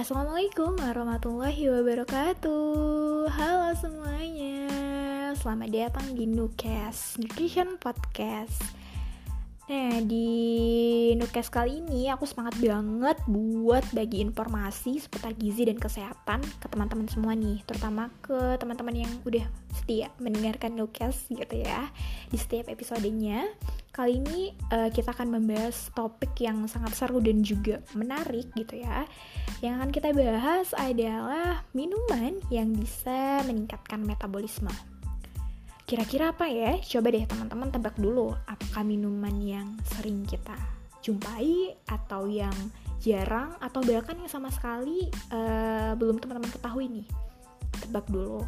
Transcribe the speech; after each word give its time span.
Assalamualaikum 0.00 0.80
warahmatullahi 0.80 1.68
wabarakatuh. 1.68 3.28
Halo 3.36 3.76
semuanya. 3.76 4.64
Selamat 5.36 5.68
datang 5.68 6.16
di 6.16 6.24
Nukes 6.24 7.20
Nutrition 7.20 7.76
Podcast. 7.76 8.64
Nah, 9.68 10.00
di 10.00 10.32
Nukes 11.20 11.52
kali 11.52 11.84
ini 11.84 12.08
aku 12.08 12.24
semangat 12.24 12.56
banget 12.64 13.20
buat 13.28 13.84
bagi 13.92 14.24
informasi 14.24 15.04
seputar 15.04 15.36
gizi 15.36 15.68
dan 15.68 15.76
kesehatan 15.76 16.40
ke 16.40 16.66
teman-teman 16.72 17.12
semua 17.12 17.36
nih, 17.36 17.60
terutama 17.68 18.08
ke 18.24 18.56
teman-teman 18.56 19.04
yang 19.04 19.12
udah 19.28 19.44
setia 19.76 20.08
mendengarkan 20.16 20.80
Nukes 20.80 21.28
gitu 21.28 21.60
ya 21.60 21.92
di 22.32 22.40
setiap 22.40 22.72
episodenya. 22.72 23.52
Kali 23.92 24.16
ini 24.16 24.56
uh, 24.72 24.88
kita 24.88 25.12
akan 25.12 25.36
membahas 25.36 25.92
topik 25.92 26.40
yang 26.40 26.64
sangat 26.64 26.96
seru 26.96 27.20
dan 27.20 27.44
juga 27.44 27.84
menarik 27.92 28.48
gitu 28.56 28.80
ya. 28.80 29.04
Yang 29.60 29.74
akan 29.76 29.90
kita 29.92 30.08
bahas 30.16 30.72
adalah 30.72 31.68
minuman 31.76 32.40
yang 32.48 32.72
bisa 32.72 33.44
meningkatkan 33.44 34.00
metabolisme. 34.08 34.72
Kira-kira 35.84 36.32
apa 36.32 36.48
ya? 36.48 36.80
Coba 36.80 37.12
deh 37.12 37.28
teman-teman 37.28 37.68
tebak 37.68 38.00
dulu, 38.00 38.32
apakah 38.48 38.88
minuman 38.88 39.36
yang 39.36 39.76
sering 39.84 40.24
kita 40.24 40.79
jumpai 41.00 41.76
atau 41.88 42.28
yang 42.28 42.54
jarang 43.00 43.56
atau 43.58 43.80
bahkan 43.80 44.16
yang 44.20 44.28
sama 44.28 44.52
sekali 44.52 45.08
uh, 45.32 45.96
belum 45.96 46.20
teman-teman 46.20 46.52
ketahui 46.52 46.86
nih. 46.88 47.06
Tebak 47.80 48.06
dulu. 48.12 48.44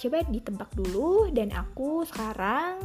Coba 0.00 0.24
ditebak 0.30 0.70
dulu 0.72 1.28
dan 1.34 1.52
aku 1.52 2.06
sekarang 2.08 2.80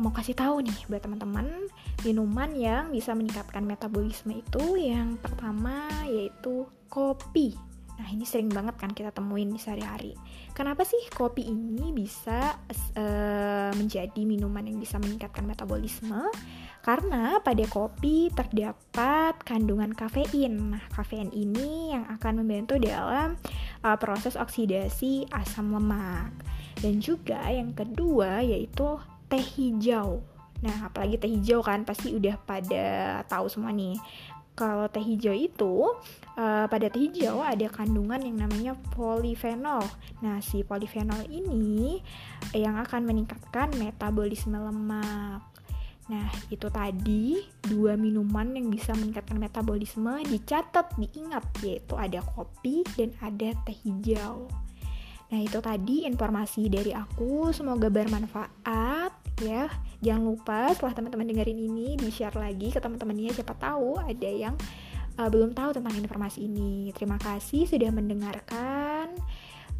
mau 0.00 0.08
kasih 0.14 0.32
tahu 0.32 0.64
nih 0.64 0.78
buat 0.88 1.04
teman-teman 1.04 1.68
minuman 2.00 2.50
yang 2.56 2.88
bisa 2.88 3.12
meningkatkan 3.12 3.60
metabolisme 3.66 4.32
itu 4.40 4.80
yang 4.80 5.20
pertama 5.20 5.86
yaitu 6.08 6.64
kopi. 6.88 7.54
Nah, 8.00 8.08
ini 8.08 8.24
sering 8.24 8.48
banget 8.48 8.80
kan 8.80 8.90
kita 8.96 9.12
temuin 9.12 9.52
di 9.52 9.60
sehari-hari. 9.60 10.16
Kenapa 10.56 10.82
sih 10.82 11.00
kopi 11.12 11.44
ini 11.44 11.92
bisa 11.92 12.56
uh, 12.96 13.70
menjadi 13.76 14.22
minuman 14.24 14.64
yang 14.64 14.80
bisa 14.80 14.96
meningkatkan 14.96 15.44
metabolisme? 15.44 16.24
Karena 16.82 17.38
pada 17.44 17.62
kopi 17.68 18.32
terdapat 18.32 19.38
kandungan 19.44 19.92
kafein. 19.94 20.74
Nah, 20.74 20.82
kafein 20.90 21.30
ini 21.30 21.94
yang 21.94 22.08
akan 22.10 22.42
membantu 22.42 22.80
dalam 22.80 23.38
uh, 23.84 23.96
proses 24.00 24.34
oksidasi 24.34 25.28
asam 25.30 25.76
lemak. 25.76 26.32
Dan 26.80 26.98
juga 26.98 27.44
yang 27.52 27.76
kedua 27.76 28.42
yaitu 28.42 28.98
teh 29.30 29.44
hijau. 29.44 30.24
Nah, 30.62 30.90
apalagi 30.90 31.22
teh 31.22 31.30
hijau 31.30 31.62
kan 31.62 31.86
pasti 31.86 32.14
udah 32.18 32.34
pada 32.42 32.86
tahu 33.30 33.46
semua 33.46 33.70
nih 33.70 33.94
kalau 34.52 34.84
teh 34.92 35.00
hijau 35.00 35.32
itu 35.32 35.96
uh, 36.36 36.66
pada 36.68 36.86
teh 36.92 37.08
hijau 37.08 37.40
ada 37.40 37.64
kandungan 37.72 38.20
yang 38.20 38.36
namanya 38.44 38.72
polifenol. 38.92 39.80
Nah, 40.20 40.44
si 40.44 40.60
polifenol 40.60 41.24
ini 41.32 42.04
yang 42.52 42.76
akan 42.76 43.08
meningkatkan 43.08 43.72
metabolisme 43.80 44.56
lemak. 44.56 45.40
Nah, 46.12 46.28
itu 46.52 46.68
tadi 46.68 47.40
dua 47.64 47.96
minuman 47.96 48.52
yang 48.52 48.68
bisa 48.68 48.92
meningkatkan 48.92 49.40
metabolisme 49.40 50.20
dicatat, 50.28 50.92
diingat 51.00 51.44
yaitu 51.64 51.96
ada 51.96 52.20
kopi 52.20 52.84
dan 52.98 53.16
ada 53.24 53.56
teh 53.64 53.78
hijau. 53.88 54.50
Nah, 55.32 55.40
itu 55.40 55.64
tadi 55.64 56.04
informasi 56.04 56.68
dari 56.68 56.92
aku, 56.92 57.48
semoga 57.56 57.88
bermanfaat 57.88 59.16
ya 59.40 59.64
jangan 60.02 60.34
lupa 60.34 60.74
setelah 60.74 60.92
teman-teman 60.98 61.30
dengerin 61.30 61.56
ini 61.62 61.94
di 61.94 62.10
share 62.10 62.34
lagi 62.34 62.74
ke 62.74 62.82
teman-temannya. 62.82 63.30
Siapa 63.32 63.54
tahu 63.56 64.02
ada 64.02 64.28
yang 64.28 64.58
uh, 65.16 65.28
belum 65.30 65.54
tahu 65.54 65.78
tentang 65.78 65.94
informasi 65.96 66.50
ini. 66.50 66.90
Terima 66.92 67.16
kasih 67.16 67.70
sudah 67.70 67.88
mendengarkan. 67.94 69.14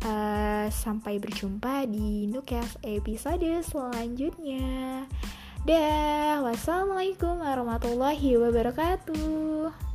Uh, 0.02 0.66
sampai 0.66 1.22
berjumpa 1.22 1.86
di 1.86 2.26
Nukes 2.26 2.74
episode 2.82 3.62
selanjutnya. 3.62 5.06
Dah 5.62 6.42
wassalamualaikum 6.42 7.38
warahmatullahi 7.38 8.34
wabarakatuh 8.34 9.91